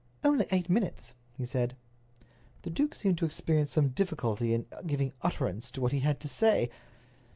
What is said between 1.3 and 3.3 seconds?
he said. The duke seemed to